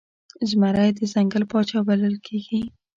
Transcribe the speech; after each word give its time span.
زمری 0.49 0.89
د 0.97 0.99
ځنګل 1.13 1.43
پاچا 1.51 1.79
بلل 1.87 2.15
کیږي 2.25 2.61